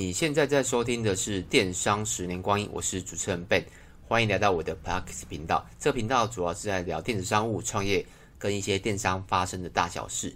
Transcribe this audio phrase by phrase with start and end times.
[0.00, 3.62] 你现在在收听的是《电商十年光阴》，我是主持人 Ben，
[4.08, 5.68] 欢迎来到我的 Parks 频道。
[5.78, 8.06] 这个频道主要是在聊电子商务、创业
[8.38, 10.34] 跟一些电商发生的大小事。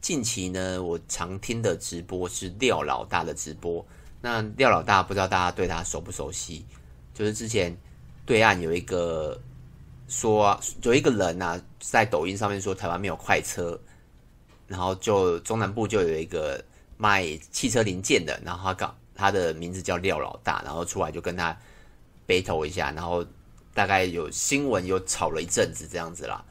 [0.00, 3.86] 近期呢，我常听的直播是廖老大的直播。
[4.20, 6.66] 那廖老大不知道大家对他熟不熟悉？
[7.14, 7.72] 就是之前
[8.24, 9.40] 对岸有一个
[10.08, 13.80] 说有一个人啊，在抖音上面说台湾没有快车，
[14.66, 16.60] 然后就中南部就有一个
[16.96, 21.56] 卖汽车零件的，然后他搞他的名字叫廖老大，然后出来就跟他
[22.26, 23.24] battle 一下，然后
[23.74, 26.44] 大概有新闻有吵了一阵子这样子啦。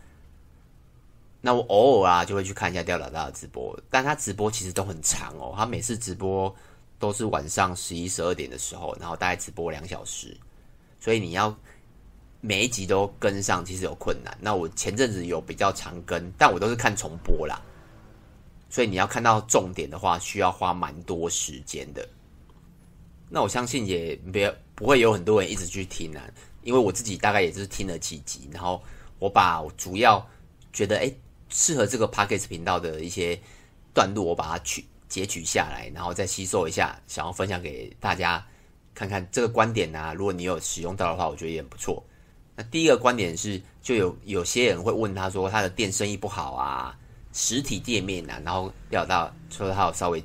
[1.42, 6.54] 那我偶尔啊就会去看一下廖老大的直播，但他直播其实都很长哦，他每次直播
[6.98, 10.36] 都是晚上十一十二点的时候，然后大概直播两小时，
[11.00, 11.56] 所以你要
[12.42, 14.36] 每一集都跟上，其实有困难。
[14.42, 17.62] 那我前阵子有比较常跟，但我都是看重播啦，
[18.70, 22.08] 所以你要看到重点的话，需要花蛮多时间的。
[23.30, 26.24] 那我相信也别不会有很多人一直去听啊，
[26.64, 28.82] 因为我自己大概也是听了几集，然后
[29.20, 30.26] 我把主要
[30.72, 31.16] 觉得诶。
[31.48, 33.40] 适合这个 Podcast 频道的一些
[33.94, 38.46] 段落，我把它取截取下来，然后再吸收一下，想要分享给大家
[38.96, 40.12] 看看这个观点啊。
[40.12, 42.04] 如果你有使用到的话，我觉得也很不错。
[42.56, 46.98] 那第一个观点是，就有有些人会问他说，他的店生意不好啊，
[47.36, 50.24] 实体店面啊，然后料到说他稍微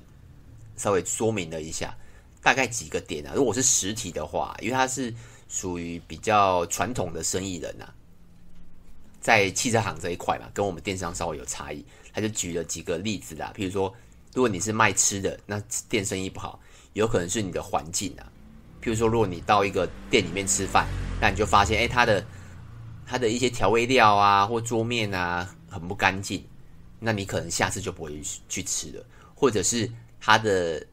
[0.77, 1.93] 稍微说明了一下，
[2.41, 3.33] 大概几个点啊。
[3.35, 5.13] 如果是实体的话，因为他是
[5.49, 7.95] 属于比较传统的生意人呐、啊。
[9.21, 11.85] 在汽车行这一块嘛，跟我们电商稍微有差异。
[12.13, 13.93] 他就举了几个例子啦，譬如说，
[14.33, 16.59] 如果你是卖吃的，那店生意不好，
[16.93, 18.25] 有可能是你的环境啊。
[18.81, 20.87] 譬如说，如果你到一个店里面吃饭，
[21.21, 22.25] 那你就发现，哎，他的
[23.05, 26.43] 他的一些调味料啊，或桌面啊，很不干净，
[27.01, 29.05] 那你可能下次就不会去吃了。
[29.35, 30.87] 或者是他的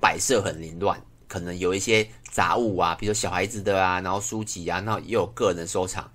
[0.00, 6.10] 摆设很凌乱，可能有一些杂物啊，比如说小孩子的啊，然后书籍啊，那又有个人收藏。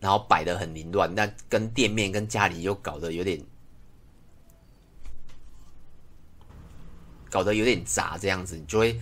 [0.00, 3.40] 然后摆得很凌乱，那跟店面跟家里又搞得有点，
[7.30, 9.00] 搞得有点杂，这样子你就会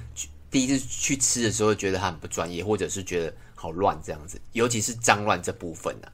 [0.51, 6.13] 第一次去吃的时候觉得它很不专业，或者是觉得好乱这样子，尤其是脏乱这部分呢、啊。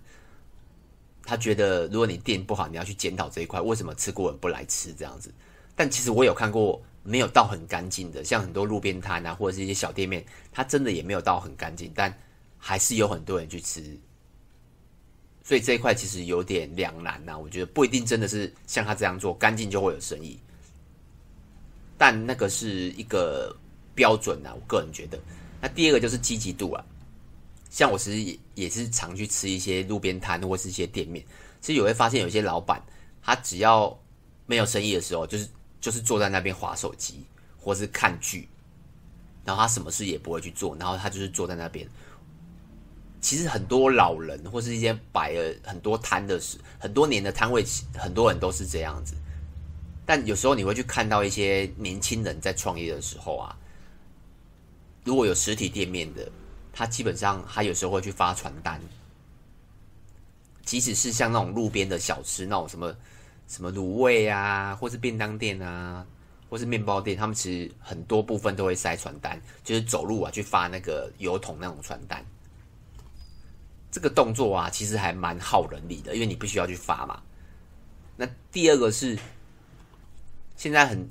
[1.26, 5.31] 他觉得如果你店不好，你要去检讨这一块，为什么吃过人不来吃这样子？
[5.75, 12.16] 但其实我有看过没有到很干净的，像很多路边摊啊，或者是一些小店面，它真的也没有到很干净，但
[12.56, 13.98] 还是有很多人去吃。
[15.42, 20.38] 所以这一块其实有点两难呐，我觉得不一定真的是像他这样做干净就会有生意，
[21.98, 23.54] 但那个是一个
[23.94, 25.19] 标准呐，我个人觉得。
[25.60, 26.84] 那第二个就是积极度啊，
[27.70, 31.25] 像我其实也也是常去吃一些路边摊或是一些店面，
[31.61, 32.83] 其实也会发现有些老板
[33.22, 33.97] 他只要
[34.47, 35.49] 没有生意的时候，就是
[35.81, 37.25] 就是坐在那边划手机
[37.56, 38.49] 或是看剧，
[39.44, 41.87] 然后他什么事也不会去做，然后他就是坐在那边。
[43.21, 49.15] 其实很多老人或是一些摆了很多摊的时，很多年的摊位，很多人都是这样子。
[50.06, 53.59] 但有时候你会去看到一些年轻人在创业的时候啊，
[55.03, 56.31] 如果有实体店面的，
[56.78, 58.78] 他基本上他有时候会去发传单，
[60.62, 62.94] 即使是像那种路边的小吃，那种什么
[63.48, 66.04] 什么卤味啊，或是便当店啊，
[66.50, 72.22] 或是面包店，他们其实很多部分都会塞传单，就是走路啊去发那个油桶那种传单。
[73.91, 77.22] 这个动作啊，其实还蛮耗人力的，因为你必须要去发嘛。
[78.16, 79.19] 那第二个是，
[80.58, 81.10] 现在很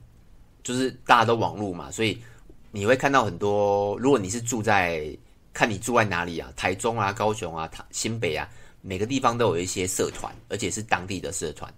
[0.62, 2.22] 就是大家都网络嘛，所以
[2.70, 3.98] 你会看到很多。
[3.98, 5.18] 如果你是住在，
[5.56, 8.46] 看你住在哪里啊，台中啊、高雄啊、新北啊，
[8.82, 11.74] 每个地方都有一些社团，而且是当地的社团。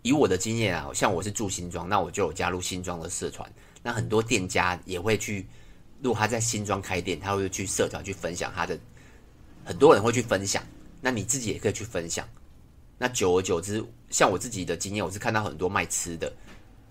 [0.00, 3.46] 以我的经验啊，像我是住新庄，那我就有加入新庄的社团。
[3.82, 5.46] 那很多店家也会去，
[6.00, 8.78] 如果他在新庄开店，他会去社团去分享他的。
[9.62, 10.64] 很多人会去分享，
[11.02, 12.26] 那你自己也可以去分享。
[12.96, 16.32] 那久而久之，像我自己的经验，我是看到很多卖吃的。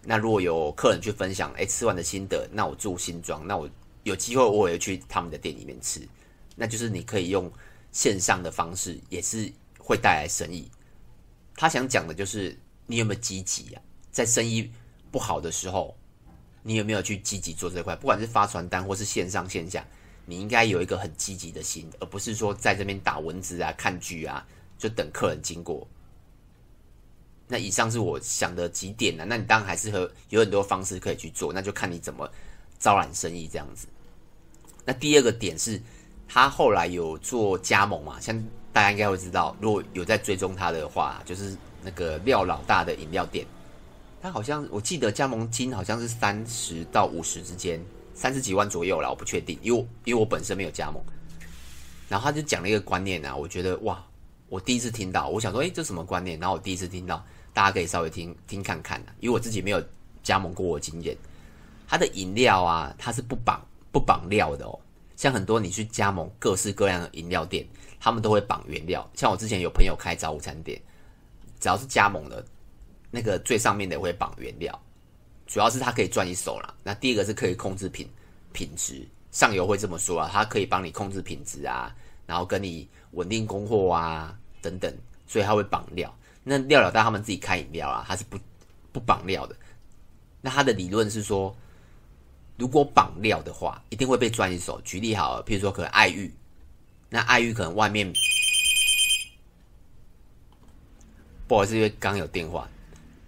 [0.03, 3.67] 那如果有客人去分享，哎，吃完的心得，那我住新庄，那我
[4.03, 6.07] 有机会我也去他们的店里面吃。
[6.55, 7.51] 那就是你可以用
[7.91, 10.69] 线上的方式，也是会带来生意。
[11.55, 13.81] 他想讲的就是你有没有积极啊？
[14.11, 14.71] 在生意
[15.11, 15.95] 不好的时候，
[16.63, 17.95] 你有没有去积极做这块？
[17.95, 19.85] 不管是发传单或是线上线下。
[20.25, 24.45] 你应该有一个很积极的心，而不是说在这边打文字啊、看剧啊，
[24.77, 25.87] 就等客人经过。
[27.47, 32.31] 那以上是我想的几点呢、那你当然还是和有很多方式可以去做，那就看你怎么
[32.79, 33.87] 招揽生意这样子。
[34.85, 35.81] 那第二个点是，
[36.27, 38.19] 他后来有做加盟嘛？
[38.19, 38.41] 像
[38.71, 43.45] 大家应该会知道，如果有在追踪他的话，就是那个廖老大的饮料店。
[44.21, 47.79] 他好像我记得加盟金好像是三十到五十之间，
[48.13, 51.01] 三十几万左右啦，我不确定，因为因为我本身没有加盟。
[52.09, 54.03] 然后他就讲了一个观念啊，我觉得哇，
[54.49, 56.39] 我第一次听到，我想说，诶，这什么观念？
[56.39, 57.23] 然后我第一次听到，
[57.53, 59.81] 大家可以稍微听听看看啊，因为我自己没有
[60.23, 61.15] 加盟过我经验。
[61.89, 63.59] 它的饮料啊，它是不绑
[63.91, 64.79] 不绑料的哦，
[65.15, 67.67] 像很多你去加盟各式各样的饮料店，
[67.99, 69.09] 他们都会绑原料。
[69.15, 70.79] 像我之前有朋友开早午餐店，
[71.59, 72.45] 只要是加盟的。
[73.11, 74.79] 那个最上面的会绑原料，
[75.47, 76.71] 主要是它可以赚一手啦。
[76.83, 78.07] 那第二个是可以控制品
[78.53, 81.91] 品质，上游会这么说啊，它可以帮你控制品质啊，
[82.27, 84.95] 然后跟你稳定供货啊等等，
[85.25, 86.15] 所以它会绑料。
[86.43, 88.37] 那料老大他们自己开饮料啊，他是不
[88.91, 89.55] 不绑料的。
[90.41, 91.55] 那他的理论是说，
[92.59, 94.79] 如果绑料的话，一定会被赚一手。
[94.83, 96.31] 举例好，譬如说可能爱玉，
[97.09, 98.11] 那爱玉可能外面，
[101.47, 102.69] 不好意思，因为刚有电话。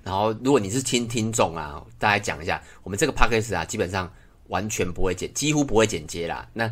[0.03, 4.11] 然后，如果你是听听众啊，大家讲一下，我们这个 podcast 啊，基本上
[4.47, 6.45] 完全不会剪，几乎不会剪接啦。
[6.51, 6.69] 那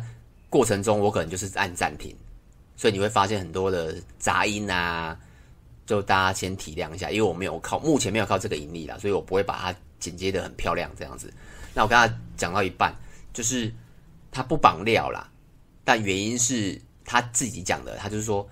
[0.50, 2.14] 过程中我可能就是按暂停，
[2.76, 5.18] 所以你会发现很多的杂音啊，
[5.86, 11.32] 就大家先体谅一下，因为我没有靠，目前没有靠这个盈利啦，所以我不会把它剪接得很漂亮这样子。
[11.72, 12.94] 那我刚才讲到一半，
[13.34, 13.70] 就是
[14.32, 15.30] 他不绑料啦，
[15.84, 18.48] 但原因是他自己讲的，他就是说，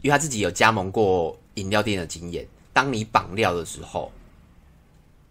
[0.00, 2.48] 因为他自己有加盟过饮料店的经验。
[2.72, 4.10] 当你绑料的时候，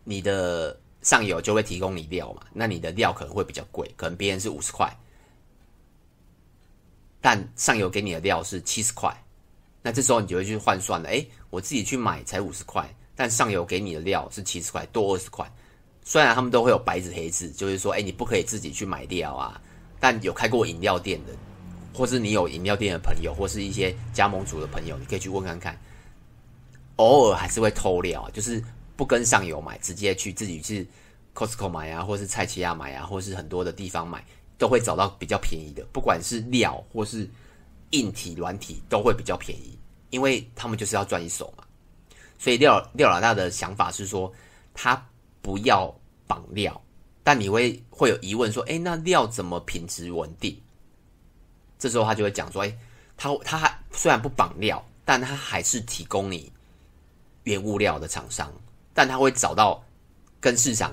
[0.04, 4.96] 你的上游就会提供你料嘛，那你的料可能会比较贵，可能别人是五十块，
[7.22, 9.16] 但上游给你的料是七十块，
[9.82, 15.50] 那这时候你就会去换算了，诶，我自己去买才五十块，但上游给你的料是七十块，多二十块。
[16.08, 19.60] 虽然他们都会有白纸黑字，就是说，哎，你不可以自己去买料啊，
[20.00, 21.34] 但有开过饮料店的，
[21.94, 25.76] 或是你有饮料店的朋友，或是一些加盟组的朋友，你可以去问看看。
[26.98, 28.64] 偶尔还是会偷料，就是
[28.96, 30.88] 不跟上游买，直接去自己去
[31.34, 34.24] Costco 买啊，或是菜奇亚买啊，或是很多的地方买，
[34.60, 35.84] 都会找到比较便宜的。
[35.92, 37.28] 不管是料或是
[37.90, 39.78] 硬体、软体，都会比较便宜，
[40.12, 41.64] 因为他们就是要赚一手嘛。
[42.38, 44.32] 所以廖廖老大的想法是说，
[44.74, 45.04] 他
[45.46, 45.96] 不要
[46.26, 46.82] 绑料，
[47.24, 50.60] 但你会会有疑问说，诶，那料怎么品质稳定？
[51.78, 52.76] 这时候他就会讲说，诶，
[53.16, 56.52] 他他还虽然不绑料，但他还是提供你。
[57.44, 58.52] 原物料的厂商，
[58.92, 59.86] 但他会找到
[60.40, 60.92] 跟市场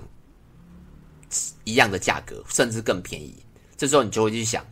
[1.64, 3.42] 一样的价格，甚至更便宜。
[3.74, 4.62] 这时候你就会去想，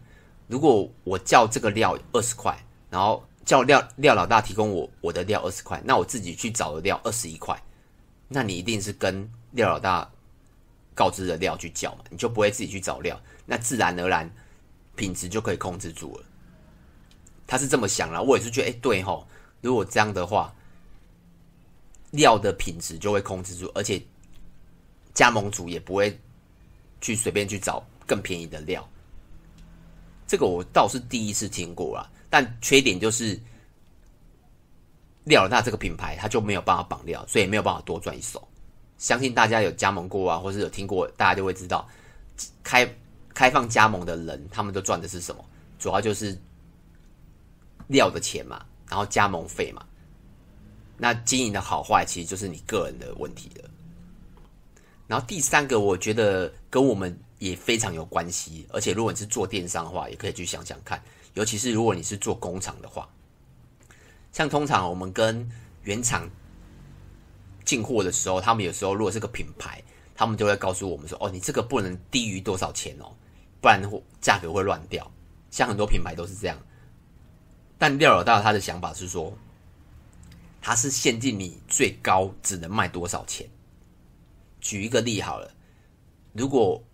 [0.47, 2.55] 如果我叫这个料二十块，
[2.91, 7.59] 然后叫料料老大提供我我的料二十块，那我自己去找的料二十一块，
[8.29, 10.11] 那你一定是跟廖老大
[10.94, 14.31] 告知的料去叫嘛，你就不会自己去找料，那自然而然
[14.97, 16.25] 品质就可以控制住了。
[17.47, 19.26] 他是这么想啦，我也是觉得，哎，对吼，
[19.61, 20.52] 如果这样的话。
[22.12, 24.02] 料的品质就会控制住，而且
[25.14, 26.19] 加盟主也不会
[27.00, 28.85] 去随便去找更便宜的料。
[30.26, 33.41] 这个我倒是第一次听过啦，但缺点就是
[35.23, 38.44] 廖老大这个品牌他就没有办法绑料，所以没有办法多赚一手。
[39.00, 41.88] 相信大家有加盟过啊，或是有听过，大家就会知道，
[42.62, 42.88] 开
[43.32, 45.43] 开放加盟的人他们都赚的是什么？
[45.79, 46.38] 主要就是
[47.88, 49.82] 料的钱嘛，然后加盟费嘛。
[50.99, 53.70] 那经营的好坏，其实就是你个人的问题了。
[55.06, 61.03] 然后第三个，我觉得跟我们也非常有关系，而且如果你是做电商的话，也可以去想想看。
[61.32, 63.08] 尤其是如果你是做工厂的话，
[64.31, 65.51] 像通常我们跟
[65.84, 66.29] 原厂
[67.70, 69.81] 进货的时候，他们有时候如果是个品牌，
[70.12, 73.15] 他们就会告诉我们说：“哦，你这个不能低于多少钱哦，
[73.60, 73.81] 不然
[74.20, 75.08] 价格会乱掉。”
[75.53, 76.58] 像很多品牌都是这样。
[77.79, 79.32] 但廖老大他的想法是说。
[80.62, 83.48] 他是限定你最高只能卖多少钱。
[84.60, 85.50] 举一个例好了，
[86.34, 86.84] 如果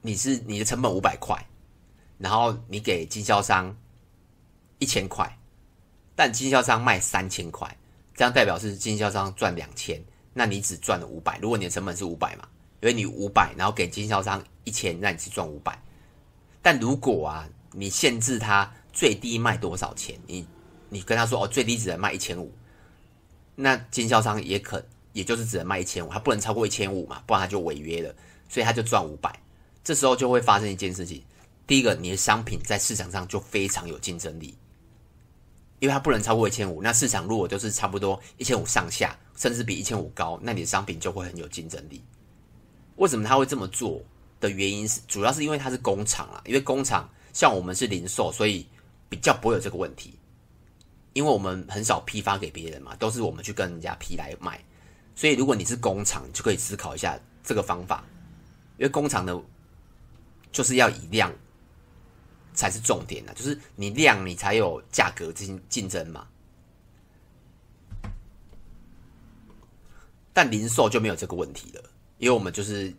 [0.00, 1.46] 你是你的成本五百块，
[2.16, 3.76] 然后你给经销商
[4.78, 5.38] 一千块，
[6.16, 7.76] 但经销商卖三千块，
[8.22, 10.00] 这样代表是经销商赚两千，
[10.32, 11.40] 那你只赚了五百。
[11.40, 12.46] 如果你的成本是五百嘛，
[12.80, 15.76] 因为你五百，然后给经销商一千，那你只赚五百。
[16.62, 20.46] 但如果啊，你限制他最低卖多少钱，你。
[20.88, 22.54] 你跟他说哦，最低只能卖一千五，
[23.56, 24.80] 那经销商也可，
[25.12, 28.14] 也就是只能卖一千五，他不能超过一千五嘛，不然他就违约了，
[28.48, 29.36] 所以他就赚五百。
[29.82, 31.24] 这时候就会发生一件事情，
[31.66, 34.56] 第一个，你的商品在市场上就非常有竞争力，
[35.82, 42.00] 因为它不能超过一千五，那市场如果都是差不多一千五上下，甚至比一千五高，那你的商品就会很有竞争力。
[42.94, 44.00] 为什么他会这么做
[44.38, 48.64] 的原因是，主要是因为它是工厂啊，因为工厂像我们是零售，所以
[49.08, 50.16] 比较不会有这个问题。
[51.14, 54.62] 因为我们很少批发给别人嘛，都是我们去跟人家批来卖，
[55.16, 58.04] 所以如果你是工厂，就可以思考一下这个方法，
[58.78, 59.36] 因为工厂的，
[60.52, 61.32] 就是要以量
[62.54, 66.26] 才是重点的，就是你量你才有价格进行竞争嘛。
[70.32, 71.82] 但零售就没有这个问题了，
[72.18, 72.94] 因为我们就是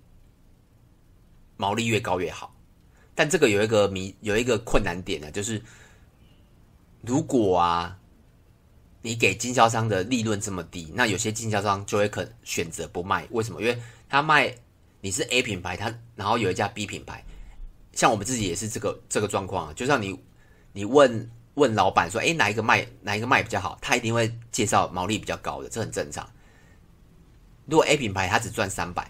[1.57, 2.55] 毛利越高越好。
[3.15, 5.61] 但这个有一个迷，有一个困难点呢，就是
[7.01, 7.97] 如果啊，
[9.01, 13.27] 你给经销商的利润这么低，那有些经销商就会可选择不卖。
[13.31, 13.61] 为什么？
[13.61, 14.55] 因为他卖
[15.01, 17.23] 你是 A 品牌，他然后有一家 B 品牌，
[17.93, 19.73] 像我们自己也是这个这个状况啊。
[19.73, 20.19] 就像你
[20.71, 23.77] 你问问老板说，哎，哪一个卖哪一个卖比较好？
[23.81, 26.27] 他一定会介绍毛利比较高的，这很正常。
[27.65, 29.09] 如果 A 品牌他只赚三百，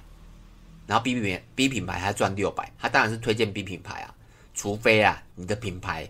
[0.85, 4.13] 然后 B 品 B 品牌他赚六百，他当然是推荐 B 品牌啊，
[4.53, 6.07] 除非啊你的品牌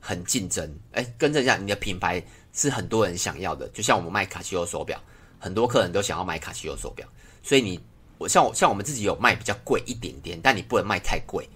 [0.00, 2.22] 很竞争，哎，更正一下，你的品牌
[2.52, 5.00] 是很多人想要的，就像我们卖卡西欧手表，
[5.38, 7.08] 很多客人都想要买卡西欧手表，
[7.42, 7.80] 所以你
[8.18, 11.48] 我像我像我们自己有卖比较贵一点点，但你不能卖太贵，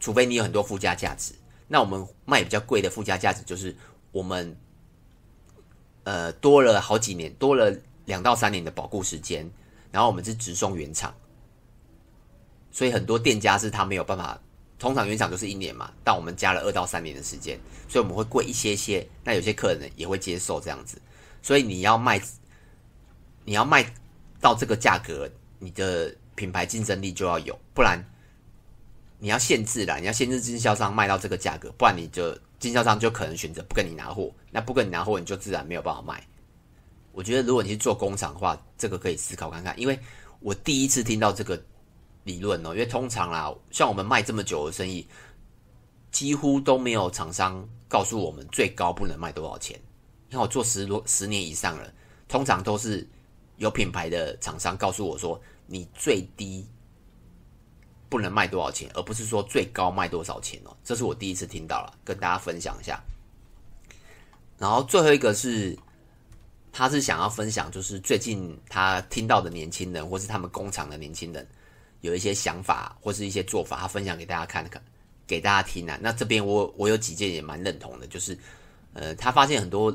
[0.00, 1.32] 除非你有很多附加价值。
[1.68, 3.76] 那我们卖比较贵的附加价值就是
[4.10, 4.56] 我们
[6.02, 7.72] 呃多了好几年，多了。
[8.06, 9.48] 两到三年的保固时间，
[9.92, 11.14] 然后我们是直送原厂，
[12.72, 14.36] 所以很多店家是他没有办法，
[14.80, 17.56] 通常原厂都是一年嘛，但我们加了二到三年的时间，
[17.88, 19.06] 所以我们会贵一些些。
[19.22, 21.00] 那有些客人也会接受这样子，
[21.40, 22.20] 所以你要卖，
[23.44, 23.84] 你要卖
[24.40, 25.30] 到这个价格，
[25.60, 28.04] 你的品牌竞争力就要有，不然
[29.20, 36.26] 你要限制啦，你要限制经销商卖到这个价格，不然你就经销商就可能选择不跟你拿货，那不跟你拿货，你就自然没有办法卖。
[37.12, 39.78] 我觉得，如果你是做工厂的话，这个可以思考看看。
[39.78, 39.98] 因为
[40.40, 41.62] 我第一次听到这个
[42.24, 45.06] 理论哦，因为通常啦，像我们卖这么久的生意，
[46.10, 49.78] 几乎都没有厂商告诉我们最高不能卖多少钱。
[50.28, 51.92] 你看我做十多十年以上了，
[52.26, 53.06] 通常都是
[53.56, 56.66] 有品牌的厂商告诉我说，你最低
[58.10, 60.76] 不能卖多少钱，而不是说最高卖多少钱哦。
[60.84, 63.00] 这是我第一次听到了，跟大家分享一下。
[64.58, 65.74] 然后最后一个是。
[66.72, 71.44] 他是想要分享，就是最近他听到的年轻人，或是他们工厂的年轻人，
[72.00, 74.80] 有一些想法或是一些做法，他分享给大家看看，
[75.26, 75.98] 给大家听啊。
[76.00, 78.38] 那这边我我有几件也蛮认同的，就是
[78.92, 79.92] 呃，他发现很多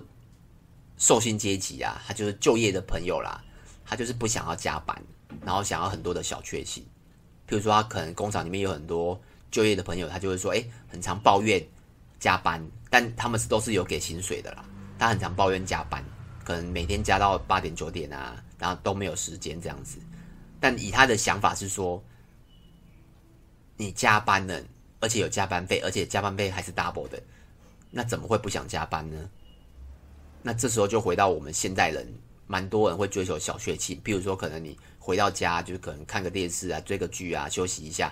[0.97, 3.41] 受薪阶级啊，他就是就业的朋友啦，
[3.85, 5.01] 他就是不想要加班，
[5.45, 6.85] 然后想要很多的小确幸。
[7.47, 9.19] 譬如说，他可能工厂里面有很多
[9.51, 11.63] 就业的朋友，他就会说，诶，很常抱怨
[12.19, 14.65] 加班，但他们是都是有给薪水的啦，
[14.97, 16.03] 他很常抱怨加班。
[16.43, 19.97] 可能每天加到八点九点啊，然后都没有时间这样子。
[20.59, 22.03] 但以他的想法是说，
[23.77, 24.63] 你加班了，
[24.99, 27.19] 而且有加班费，而且加班费还是 double 的，
[27.89, 29.29] 那怎么会不想加班呢？
[30.43, 32.07] 那这时候就回到我们现代人，
[32.45, 38.11] 蛮多人会追求小确幸，比如说可能你回到家就是可能看个电视啊，追个剧啊，休息一下。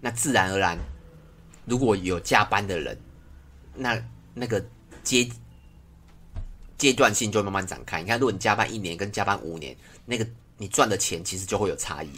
[0.00, 0.76] 那自然而然，
[1.64, 2.98] 如果有加班的人，
[3.74, 3.98] 那
[4.34, 4.62] 那个
[5.02, 5.26] 阶。
[6.76, 8.00] 阶段性就会慢慢展开。
[8.00, 10.24] 你看，如果你加班一年跟加班五年，那个
[10.56, 12.10] 你赚的钱其实就会有差异。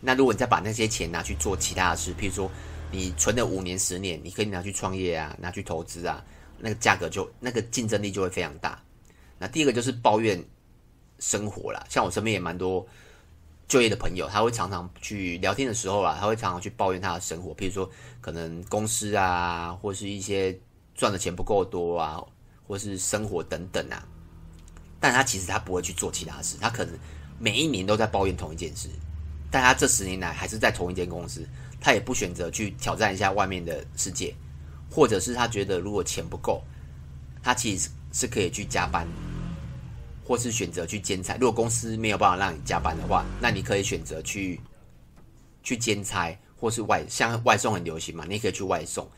[0.00, 2.50] 那如果你再把那些钱拿去做其他的事，譬如说
[2.90, 6.20] 你存了五年、十年，你可以拿去创业啊，拿去投资啊，
[6.58, 8.82] 那个价格就那个竞争力就会非常大。
[9.38, 10.44] 那第二个就是抱怨
[11.20, 12.84] 生活啦，像我身边也蛮多
[13.70, 20.54] 就业的朋友，他会常常去聊天的时候啊，他会常常去抱怨他的生活，譬如说可能公司啊，或是一些
[20.94, 22.22] 赚的钱不够多啊。
[22.66, 24.00] 或是生活等等啊，
[25.00, 26.96] 但他其实他不会去做其他事，他可能
[27.36, 28.88] 每一年都在抱怨同一件事，
[29.50, 31.44] 但他这十年来还是在同一间公司，
[31.80, 34.32] 他也不选择去挑战一下外面的世界，
[34.88, 36.62] 或者是他觉得如果钱不够，
[37.42, 39.04] 他其实是可以去加班，
[40.30, 41.34] 或是选择去兼差。
[41.40, 44.60] 如果公司没有办法让你加班的话，那你可以选择去
[45.64, 49.10] 去兼差，或是外像外送很流行嘛，你可以去外送，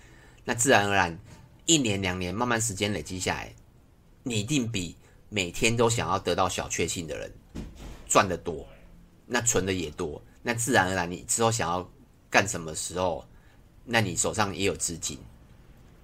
[0.42, 1.18] 那自然而然。
[1.66, 3.54] 一年两年，慢慢时间累积下来，
[4.22, 4.96] 你一定比
[5.28, 7.30] 每天都想要得到小确幸的人
[8.08, 8.66] 赚得多，
[9.26, 11.86] 那存的也多，那自然而然，你之后想要
[12.30, 13.22] 干什么时候，
[13.84, 15.18] 那你手上也有资金。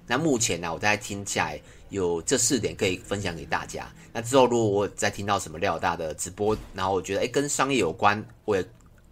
[0.06, 1.60] 那目前呢，我在听下来
[1.90, 3.87] 有这四点可以分享给大家。
[4.12, 8.64] 那之后如果我再听到什么廖大的直播，然后我觉得诶跟商业有关，我也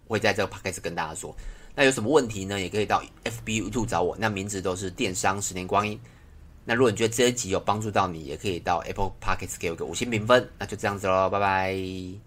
[0.07, 1.35] 会在这个 podcast 跟大家说。
[1.75, 2.59] 那有什么问题呢？
[2.59, 5.99] 也可以到 FB U Two 找我，那名字都是电商十年光阴。
[6.65, 10.49] 那如果你觉得这一集有帮助到你，也可以到 Apple p o c k e t 给我个五星评分。
[10.57, 12.26] 那就这样子喽，拜拜。